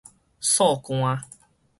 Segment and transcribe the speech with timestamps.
[0.41, 1.21] 燥汗